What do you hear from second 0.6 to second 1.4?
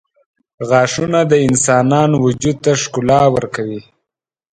•غاښونه د